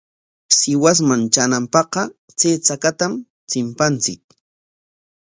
Sihuasman 0.57 1.21
traanapaqqa 1.33 2.01
chay 2.39 2.55
chakatam 2.65 3.13
chimpanchik. 3.49 4.21